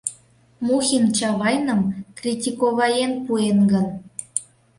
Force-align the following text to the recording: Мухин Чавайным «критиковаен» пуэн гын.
Мухин 0.65 1.05
Чавайным 1.17 1.81
«критиковаен» 2.17 3.11
пуэн 3.25 3.59
гын. 3.71 3.87